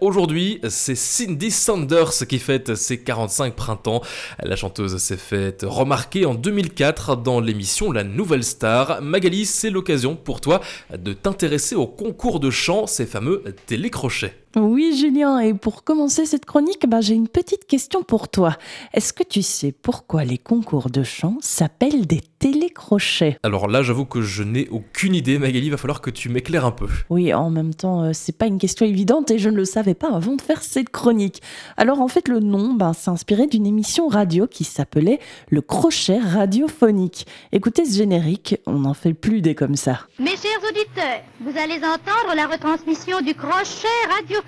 Aujourd'hui, 0.00 0.60
c'est 0.68 0.94
Cindy 0.94 1.50
Sanders 1.50 2.26
qui 2.28 2.38
fête 2.38 2.74
ses 2.74 2.98
45 2.98 3.54
printemps. 3.54 4.02
La 4.42 4.56
chanteuse 4.56 4.96
s'est 4.98 5.16
faite 5.16 5.64
remarquer 5.66 6.26
en 6.26 6.34
2004 6.34 7.16
dans 7.16 7.40
l'émission 7.40 7.92
La 7.92 8.04
Nouvelle 8.04 8.44
Star. 8.44 9.00
Magali, 9.00 9.46
c'est 9.46 9.70
l'occasion 9.70 10.14
pour 10.14 10.40
toi 10.40 10.60
de 10.96 11.12
t'intéresser 11.12 11.74
au 11.74 11.86
concours 11.86 12.40
de 12.40 12.50
chant, 12.50 12.86
ces 12.86 13.06
fameux 13.06 13.42
télécrochets. 13.66 14.45
Oui, 14.58 14.96
Julien, 14.96 15.38
et 15.40 15.52
pour 15.52 15.84
commencer 15.84 16.24
cette 16.24 16.46
chronique, 16.46 16.88
bah, 16.88 17.02
j'ai 17.02 17.12
une 17.12 17.28
petite 17.28 17.66
question 17.66 18.02
pour 18.02 18.30
toi. 18.30 18.56
Est-ce 18.94 19.12
que 19.12 19.22
tu 19.22 19.42
sais 19.42 19.70
pourquoi 19.70 20.24
les 20.24 20.38
concours 20.38 20.88
de 20.88 21.02
chant 21.02 21.36
s'appellent 21.42 22.06
des 22.06 22.22
télécrochets? 22.38 23.36
Alors 23.42 23.68
là, 23.68 23.82
j'avoue 23.82 24.06
que 24.06 24.22
je 24.22 24.42
n'ai 24.42 24.66
aucune 24.70 25.14
idée, 25.14 25.38
Magali, 25.38 25.66
il 25.66 25.70
va 25.70 25.76
falloir 25.76 26.00
que 26.00 26.08
tu 26.08 26.30
m'éclaires 26.30 26.64
un 26.64 26.70
peu. 26.70 26.88
Oui, 27.10 27.34
en 27.34 27.50
même 27.50 27.74
temps, 27.74 28.04
euh, 28.04 28.12
c'est 28.14 28.38
pas 28.38 28.46
une 28.46 28.56
question 28.56 28.86
évidente 28.86 29.30
et 29.30 29.38
je 29.38 29.50
ne 29.50 29.56
le 29.56 29.66
savais 29.66 29.92
pas 29.92 30.10
avant 30.10 30.36
de 30.36 30.40
faire 30.40 30.62
cette 30.62 30.88
chronique. 30.88 31.42
Alors 31.76 32.00
en 32.00 32.08
fait, 32.08 32.26
le 32.26 32.40
nom 32.40 32.72
bah, 32.72 32.94
s'est 32.94 33.10
inspiré 33.10 33.46
d'une 33.48 33.66
émission 33.66 34.08
radio 34.08 34.46
qui 34.46 34.64
s'appelait 34.64 35.20
Le 35.50 35.60
Crochet 35.60 36.18
radiophonique. 36.18 37.26
Écoutez 37.52 37.84
ce 37.84 37.98
générique, 37.98 38.56
on 38.64 38.78
n'en 38.78 38.94
fait 38.94 39.12
plus 39.12 39.42
des 39.42 39.54
comme 39.54 39.76
ça. 39.76 40.06
Mes 40.18 40.30
chers 40.30 40.62
auditeurs, 40.66 41.20
vous 41.42 41.58
allez 41.58 41.76
entendre 41.76 42.34
la 42.34 42.46
retransmission 42.46 43.20
du 43.20 43.34
Crochet 43.34 43.86
radiophonique 44.08 44.45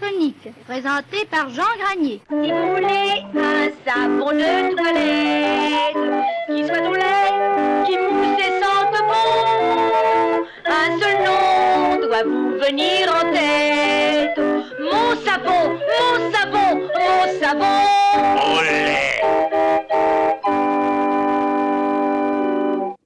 présenté 0.66 1.24
par 1.30 1.48
Jean 1.50 1.62
Granier. 1.78 2.20
Si 2.28 2.52
vous 2.52 2.68
voulez 2.74 3.24
un 3.34 3.68
savon 3.86 4.32
de 4.32 4.76
toilette 4.76 5.96
qui 6.48 6.66
soit 6.66 6.88
au 6.88 6.94
lait, 6.94 7.84
qui 7.86 7.96
mousse 7.96 8.38
et 8.38 8.52
sente 8.62 8.98
bon, 9.08 9.28
un 10.66 10.98
seul 11.00 11.18
nom 11.24 12.06
doit 12.06 12.24
vous 12.24 12.50
venir 12.58 13.12
en 13.12 13.32
tête. 13.32 14.40
Mon 14.80 15.16
savon, 15.24 15.78
mon 15.88 16.32
savon, 16.32 16.88
mon 16.94 17.40
savon. 17.40 17.87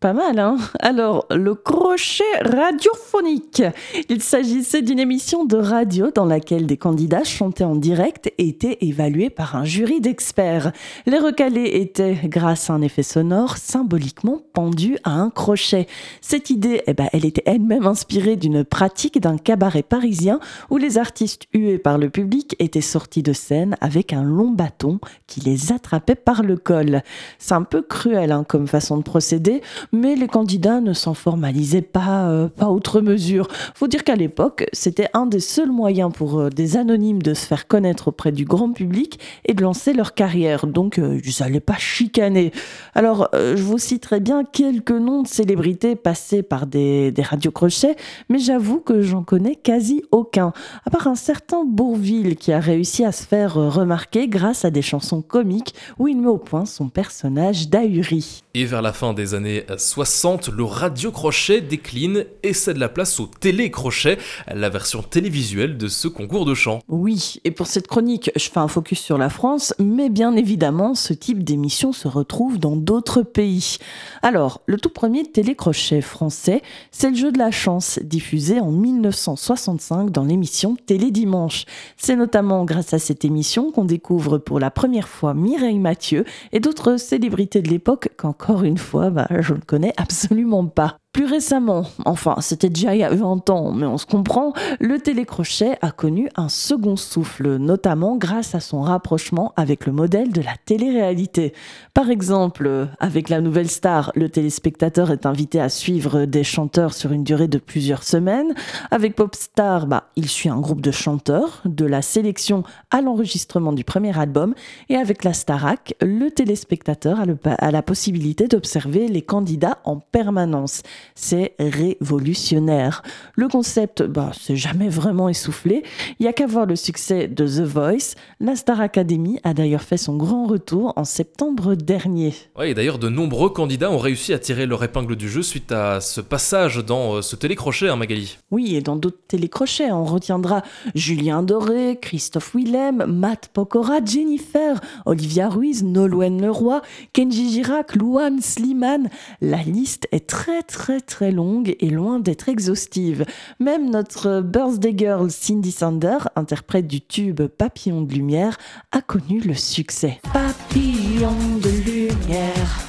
Pas 0.02 0.14
mal, 0.14 0.40
hein 0.40 0.56
Alors, 0.80 1.26
le 1.30 1.54
crochet 1.54 2.24
radiophonique. 2.40 3.62
Il 4.08 4.20
s'agissait 4.20 4.82
d'une 4.82 4.98
émission 4.98 5.44
de 5.44 5.56
radio 5.56 6.10
dans 6.12 6.24
laquelle 6.24 6.66
des 6.66 6.76
candidats 6.76 7.22
chantaient 7.22 7.62
en 7.62 7.76
direct 7.76 8.26
et 8.36 8.48
étaient 8.48 8.78
évalués 8.80 9.30
par 9.30 9.54
un 9.54 9.64
jury 9.64 10.00
d'experts. 10.00 10.72
Les 11.06 11.20
recalés 11.20 11.70
étaient, 11.74 12.18
grâce 12.24 12.68
à 12.68 12.72
un 12.72 12.82
effet 12.82 13.04
sonore, 13.04 13.58
symboliquement 13.58 14.42
pendus 14.52 14.98
à 15.04 15.12
un 15.12 15.30
crochet. 15.30 15.86
Cette 16.20 16.50
idée, 16.50 16.82
eh 16.88 16.94
ben, 16.94 17.06
elle 17.12 17.24
était 17.24 17.44
elle-même 17.46 17.86
inspirée 17.86 18.34
d'une 18.34 18.64
pratique 18.64 19.20
d'un 19.20 19.38
cabaret 19.38 19.84
parisien 19.84 20.40
où 20.70 20.78
les 20.78 20.98
artistes 20.98 21.44
hués 21.54 21.78
par 21.78 21.96
le 21.96 22.10
public 22.10 22.56
étaient 22.58 22.80
sortis 22.80 23.22
de 23.22 23.32
scène 23.32 23.76
avec 23.80 24.12
un 24.12 24.24
long 24.24 24.50
bâton 24.50 24.98
qui 25.28 25.38
les 25.42 25.70
attrapait 25.70 26.16
par 26.16 26.42
le 26.42 26.56
col. 26.56 27.02
C'est 27.38 27.54
un 27.54 27.62
peu 27.62 27.82
cruel 27.82 28.32
hein, 28.32 28.42
comme 28.42 28.66
façon 28.66 28.96
de 28.96 29.04
procéder, 29.04 29.62
mais 29.92 30.16
les 30.16 30.26
candidats 30.26 30.80
ne 30.80 30.94
s'en 30.94 31.12
formalisaient 31.12 31.82
pas, 31.82 32.28
euh, 32.28 32.48
pas 32.48 32.70
outre 32.70 33.02
mesure. 33.02 33.46
Faut 33.74 33.88
dire 33.88 34.04
qu'à 34.04 34.16
l'époque, 34.16 34.66
c'était 34.72 35.08
un 35.12 35.26
des 35.26 35.40
seuls 35.40 35.70
moyens 35.70 36.10
pour 36.12 36.40
euh, 36.40 36.48
des 36.48 36.78
anonymes 36.78 37.20
de 37.20 37.34
se 37.34 37.46
faire 37.46 37.66
connaître 37.66 38.08
auprès 38.08 38.32
du 38.32 38.46
grand 38.46 38.72
public 38.72 39.20
et 39.44 39.52
de 39.52 39.62
lancer 39.62 39.92
leur 39.92 40.14
carrière. 40.14 40.66
Donc, 40.66 40.98
euh, 40.98 41.20
ils 41.22 41.42
n'allaient 41.42 41.60
pas 41.60 41.76
chicaner. 41.76 42.52
Alors, 42.94 43.28
je 43.32 43.62
vous 43.62 43.78
citerai 43.78 44.20
bien 44.20 44.44
quelques 44.44 44.90
noms 44.90 45.22
de 45.22 45.28
célébrités 45.28 45.94
passées 45.94 46.42
par 46.42 46.66
des, 46.66 47.12
des 47.12 47.22
radiocrochets, 47.22 47.96
mais 48.28 48.38
j'avoue 48.38 48.80
que 48.80 49.02
j'en 49.02 49.22
connais 49.22 49.56
quasi 49.56 50.02
aucun. 50.10 50.52
À 50.86 50.90
part 50.90 51.06
un 51.06 51.14
certain 51.14 51.64
Bourville 51.64 52.36
qui 52.36 52.52
a 52.52 52.60
réussi 52.60 53.04
à 53.04 53.12
se 53.12 53.24
faire 53.24 53.54
remarquer 53.54 54.28
grâce 54.28 54.64
à 54.64 54.70
des 54.70 54.82
chansons 54.82 55.22
comiques 55.22 55.74
où 55.98 56.08
il 56.08 56.20
met 56.20 56.28
au 56.28 56.38
point 56.38 56.64
son 56.64 56.88
personnage 56.88 57.68
d'ahuri. 57.68 58.42
Et 58.54 58.64
vers 58.64 58.82
la 58.82 58.92
fin 58.92 59.12
des 59.12 59.34
années 59.34 59.64
60, 59.82 60.48
le 60.48 60.64
radio-crochet 60.64 61.60
décline 61.60 62.24
et 62.42 62.52
cède 62.52 62.76
la 62.78 62.88
place 62.88 63.20
au 63.20 63.26
télé-crochet, 63.26 64.18
la 64.52 64.68
version 64.68 65.02
télévisuelle 65.02 65.76
de 65.76 65.88
ce 65.88 66.08
concours 66.08 66.44
de 66.44 66.54
chant. 66.54 66.80
Oui, 66.88 67.40
et 67.44 67.50
pour 67.50 67.66
cette 67.66 67.88
chronique, 67.88 68.30
je 68.36 68.48
fais 68.48 68.60
un 68.60 68.68
focus 68.68 69.00
sur 69.00 69.18
la 69.18 69.28
France, 69.28 69.74
mais 69.78 70.08
bien 70.08 70.36
évidemment, 70.36 70.94
ce 70.94 71.12
type 71.12 71.42
d'émission 71.42 71.92
se 71.92 72.08
retrouve 72.08 72.58
dans 72.58 72.76
d'autres 72.76 73.22
pays. 73.22 73.78
Alors, 74.22 74.60
le 74.66 74.78
tout 74.78 74.88
premier 74.88 75.24
télécrochet 75.24 76.00
français, 76.00 76.62
c'est 76.90 77.10
le 77.10 77.16
jeu 77.16 77.32
de 77.32 77.38
la 77.38 77.50
chance, 77.50 77.98
diffusé 78.02 78.60
en 78.60 78.70
1965 78.70 80.10
dans 80.10 80.24
l'émission 80.24 80.76
Télé 80.86 81.10
Dimanche. 81.10 81.64
C'est 81.96 82.16
notamment 82.16 82.64
grâce 82.64 82.94
à 82.94 82.98
cette 82.98 83.24
émission 83.24 83.72
qu'on 83.72 83.84
découvre 83.84 84.38
pour 84.38 84.60
la 84.60 84.70
première 84.70 85.08
fois 85.08 85.34
Mireille 85.34 85.78
Mathieu 85.78 86.24
et 86.52 86.60
d'autres 86.60 86.96
célébrités 86.96 87.62
de 87.62 87.68
l'époque 87.68 88.10
qu'encore 88.16 88.62
une 88.62 88.78
fois, 88.78 89.10
bah, 89.10 89.26
je 89.40 89.54
connais 89.72 89.94
absolument 89.96 90.66
pas. 90.68 90.98
Plus 91.12 91.26
récemment, 91.26 91.84
enfin 92.06 92.36
c'était 92.40 92.70
déjà 92.70 92.94
il 92.94 93.00
y 93.00 93.04
a 93.04 93.14
20 93.14 93.50
ans, 93.50 93.72
mais 93.72 93.84
on 93.84 93.98
se 93.98 94.06
comprend, 94.06 94.54
le 94.80 94.98
télécrochet 94.98 95.76
a 95.82 95.90
connu 95.90 96.30
un 96.36 96.48
second 96.48 96.96
souffle, 96.96 97.56
notamment 97.56 98.16
grâce 98.16 98.54
à 98.54 98.60
son 98.60 98.80
rapprochement 98.80 99.52
avec 99.56 99.84
le 99.84 99.92
modèle 99.92 100.32
de 100.32 100.40
la 100.40 100.54
télé-réalité. 100.64 101.52
Par 101.92 102.08
exemple, 102.08 102.88
avec 102.98 103.28
la 103.28 103.42
nouvelle 103.42 103.68
star, 103.68 104.10
le 104.14 104.30
téléspectateur 104.30 105.10
est 105.10 105.26
invité 105.26 105.60
à 105.60 105.68
suivre 105.68 106.24
des 106.24 106.44
chanteurs 106.44 106.94
sur 106.94 107.12
une 107.12 107.24
durée 107.24 107.48
de 107.48 107.58
plusieurs 107.58 108.04
semaines. 108.04 108.54
Avec 108.90 109.14
Popstar, 109.14 109.86
bah, 109.86 110.04
il 110.16 110.30
suit 110.30 110.48
un 110.48 110.60
groupe 110.60 110.80
de 110.80 110.92
chanteurs, 110.92 111.60
de 111.66 111.84
la 111.84 112.00
sélection 112.00 112.62
à 112.90 113.02
l'enregistrement 113.02 113.74
du 113.74 113.84
premier 113.84 114.18
album. 114.18 114.54
Et 114.88 114.96
avec 114.96 115.24
la 115.24 115.34
Starac, 115.34 115.94
le 116.00 116.30
téléspectateur 116.30 117.20
a, 117.20 117.50
a 117.58 117.70
la 117.70 117.82
possibilité 117.82 118.48
d'observer 118.48 119.08
les 119.08 119.20
candidats 119.20 119.76
en 119.84 119.98
permanence 119.98 120.82
c'est 121.14 121.54
révolutionnaire. 121.58 123.02
Le 123.34 123.48
concept, 123.48 124.02
bah, 124.02 124.32
c'est 124.38 124.56
jamais 124.56 124.88
vraiment 124.88 125.28
essoufflé. 125.28 125.82
Il 126.18 126.24
y 126.24 126.28
a 126.28 126.32
qu'à 126.32 126.46
voir 126.46 126.66
le 126.66 126.76
succès 126.76 127.28
de 127.28 127.46
The 127.46 127.66
Voice. 127.66 128.14
La 128.40 128.56
Star 128.56 128.80
Academy 128.80 129.38
a 129.44 129.54
d'ailleurs 129.54 129.82
fait 129.82 129.96
son 129.96 130.16
grand 130.16 130.46
retour 130.46 130.92
en 130.96 131.04
septembre 131.04 131.74
dernier. 131.74 132.34
Oui, 132.58 132.68
et 132.68 132.74
d'ailleurs, 132.74 132.98
de 132.98 133.08
nombreux 133.08 133.50
candidats 133.50 133.90
ont 133.90 133.98
réussi 133.98 134.32
à 134.32 134.38
tirer 134.38 134.66
leur 134.66 134.82
épingle 134.84 135.16
du 135.16 135.28
jeu 135.28 135.42
suite 135.42 135.72
à 135.72 136.00
ce 136.00 136.20
passage 136.20 136.78
dans 136.78 137.16
euh, 137.16 137.22
ce 137.22 137.36
télécrochet, 137.36 137.88
hein, 137.88 137.96
Magali. 137.96 138.38
Oui, 138.50 138.76
et 138.76 138.80
dans 138.80 138.96
d'autres 138.96 139.22
télécrochets, 139.28 139.90
on 139.92 140.04
retiendra 140.04 140.62
Julien 140.94 141.42
Doré, 141.42 141.98
Christophe 142.00 142.54
Willem, 142.54 143.04
Matt 143.06 143.50
Pokora, 143.52 144.04
Jennifer, 144.04 144.80
Olivia 145.06 145.48
Ruiz, 145.48 145.84
Nolwenn 145.84 146.40
Leroy, 146.40 146.80
Kenji 147.12 147.50
Girac, 147.50 147.94
Luan 147.94 148.40
Sliman. 148.40 149.08
La 149.40 149.62
liste 149.62 150.08
est 150.12 150.26
très 150.26 150.62
très 151.00 151.30
longue 151.30 151.76
et 151.80 151.90
loin 151.90 152.20
d'être 152.20 152.48
exhaustive. 152.48 153.24
Même 153.58 153.90
notre 153.90 154.40
birthday 154.40 154.94
girl 154.96 155.30
Cindy 155.30 155.72
Sander, 155.72 156.18
interprète 156.36 156.86
du 156.86 157.00
tube 157.00 157.42
Papillon 157.42 158.02
de 158.02 158.12
lumière, 158.12 158.58
a 158.92 159.00
connu 159.00 159.40
le 159.40 159.54
succès. 159.54 160.20
Papillon 160.32 161.36
de 161.62 161.70
lumière 161.90 162.80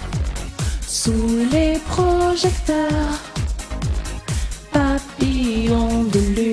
sous 0.82 1.12
les 1.52 1.80
projecteurs. 1.88 3.20
Papillon 4.72 6.04
de 6.04 6.20
lumière, 6.36 6.53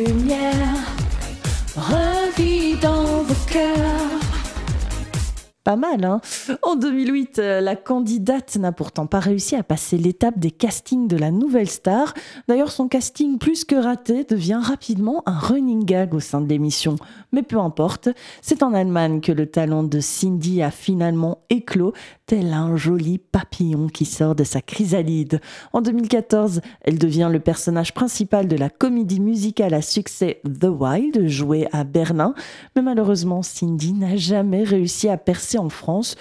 pas 5.70 5.76
mal. 5.76 6.04
Hein 6.04 6.20
en 6.62 6.74
2008, 6.74 7.38
euh, 7.38 7.60
la 7.60 7.76
candidate 7.76 8.56
n'a 8.56 8.72
pourtant 8.72 9.06
pas 9.06 9.20
réussi 9.20 9.54
à 9.54 9.62
passer 9.62 9.98
l'étape 9.98 10.36
des 10.36 10.50
castings 10.50 11.06
de 11.06 11.16
la 11.16 11.30
nouvelle 11.30 11.68
star. 11.68 12.12
D'ailleurs, 12.48 12.72
son 12.72 12.88
casting 12.88 13.38
plus 13.38 13.64
que 13.64 13.76
raté 13.76 14.24
devient 14.24 14.58
rapidement 14.60 15.22
un 15.26 15.38
running 15.38 15.84
gag 15.84 16.12
au 16.12 16.18
sein 16.18 16.40
de 16.40 16.48
l'émission. 16.48 16.96
Mais 17.32 17.44
peu 17.44 17.58
importe, 17.60 18.08
c'est 18.42 18.64
en 18.64 18.74
Allemagne 18.74 19.20
que 19.20 19.30
le 19.30 19.46
talent 19.46 19.84
de 19.84 20.00
Cindy 20.00 20.60
a 20.60 20.72
finalement 20.72 21.38
éclos, 21.50 21.92
tel 22.26 22.52
un 22.52 22.76
joli 22.76 23.18
papillon 23.18 23.86
qui 23.86 24.04
sort 24.04 24.34
de 24.34 24.42
sa 24.42 24.60
chrysalide. 24.60 25.40
En 25.72 25.82
2014, 25.82 26.62
elle 26.82 26.98
devient 26.98 27.28
le 27.30 27.38
personnage 27.38 27.94
principal 27.94 28.48
de 28.48 28.56
la 28.56 28.70
comédie 28.70 29.20
musicale 29.20 29.74
à 29.74 29.82
succès 29.82 30.40
The 30.44 30.66
Wild, 30.66 31.28
jouée 31.28 31.68
à 31.70 31.84
Berlin. 31.84 32.34
Mais 32.74 32.82
malheureusement, 32.82 33.42
Cindy 33.42 33.92
n'a 33.92 34.16
jamais 34.16 34.64
réussi 34.64 35.08
à 35.08 35.16
percer 35.16 35.58
en 35.60 35.70
France. 35.70 36.16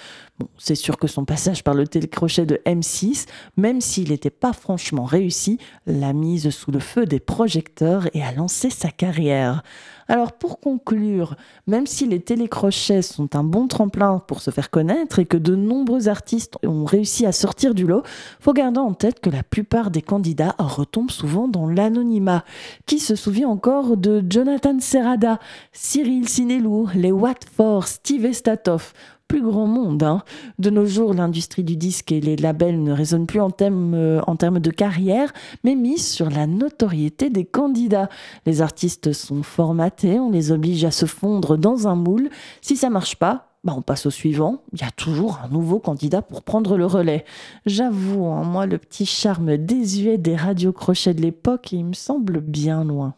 C'est 0.58 0.74
sûr 0.74 0.98
que 0.98 1.06
son 1.06 1.24
passage 1.24 1.64
par 1.64 1.74
le 1.74 1.86
télécrochet 1.86 2.46
de 2.46 2.60
M6, 2.66 3.26
même 3.56 3.80
s'il 3.80 4.10
n'était 4.10 4.30
pas 4.30 4.52
franchement 4.52 5.04
réussi, 5.04 5.58
l'a 5.86 6.12
mise 6.12 6.50
sous 6.50 6.70
le 6.70 6.80
feu 6.80 7.06
des 7.06 7.20
projecteurs 7.20 8.08
et 8.14 8.22
a 8.22 8.32
lancé 8.32 8.70
sa 8.70 8.90
carrière. 8.90 9.62
Alors 10.10 10.32
pour 10.32 10.58
conclure, 10.58 11.36
même 11.68 11.86
si 11.86 12.04
les 12.04 12.18
télécrochets 12.18 13.00
sont 13.02 13.36
un 13.36 13.44
bon 13.44 13.68
tremplin 13.68 14.18
pour 14.18 14.40
se 14.40 14.50
faire 14.50 14.68
connaître 14.68 15.20
et 15.20 15.24
que 15.24 15.36
de 15.36 15.54
nombreux 15.54 16.08
artistes 16.08 16.58
ont 16.66 16.84
réussi 16.84 17.26
à 17.26 17.32
sortir 17.32 17.74
du 17.74 17.86
lot, 17.86 18.02
faut 18.40 18.52
garder 18.52 18.80
en 18.80 18.92
tête 18.92 19.20
que 19.20 19.30
la 19.30 19.44
plupart 19.44 19.92
des 19.92 20.02
candidats 20.02 20.56
retombent 20.58 21.12
souvent 21.12 21.46
dans 21.46 21.68
l'anonymat. 21.68 22.44
Qui 22.86 22.98
se 22.98 23.14
souvient 23.14 23.48
encore 23.48 23.96
de 23.96 24.24
Jonathan 24.28 24.80
Serrada, 24.80 25.38
Cyril 25.72 26.28
Sinelou, 26.28 26.88
les 26.96 27.12
Watford, 27.12 27.86
Steve 27.86 28.24
Estatoff? 28.24 28.92
Plus 29.28 29.42
grand 29.42 29.68
monde. 29.68 30.02
Hein. 30.02 30.24
De 30.58 30.70
nos 30.70 30.86
jours, 30.86 31.14
l'industrie 31.14 31.64
du 31.64 31.76
disque 31.76 32.12
et 32.12 32.20
les 32.20 32.36
labels 32.36 32.82
ne 32.82 32.92
résonnent 32.92 33.26
plus 33.26 33.40
en 33.40 33.50
termes, 33.50 33.94
euh, 33.94 34.20
de 34.20 34.70
carrière, 34.70 35.32
mais 35.64 35.74
misent 35.74 36.06
sur 36.06 36.30
la 36.30 36.46
notoriété 36.46 37.30
des 37.30 37.44
candidats. 37.44 38.08
Les 38.46 38.62
artistes 38.62 39.12
sont 39.12 39.42
formatés, 39.42 40.18
on 40.18 40.30
les 40.30 40.52
oblige 40.52 40.84
à 40.84 40.90
se 40.90 41.06
fondre 41.06 41.56
dans 41.56 41.88
un 41.88 41.94
moule. 41.94 42.30
Si 42.60 42.76
ça 42.76 42.90
marche 42.90 43.16
pas, 43.16 43.50
bah 43.62 43.74
on 43.76 43.82
passe 43.82 44.06
au 44.06 44.10
suivant. 44.10 44.62
Il 44.72 44.80
y 44.80 44.84
a 44.84 44.90
toujours 44.90 45.40
un 45.44 45.48
nouveau 45.48 45.78
candidat 45.78 46.22
pour 46.22 46.42
prendre 46.42 46.76
le 46.78 46.86
relais. 46.86 47.24
J'avoue, 47.66 48.24
en 48.24 48.38
hein, 48.38 48.44
moi, 48.44 48.66
le 48.66 48.78
petit 48.78 49.06
charme 49.06 49.58
désuet 49.58 50.16
des 50.16 50.36
radios 50.36 50.72
crochets 50.72 51.14
de 51.14 51.20
l'époque, 51.20 51.72
il 51.72 51.84
me 51.84 51.92
semble 51.92 52.40
bien 52.40 52.84
loin. 52.84 53.08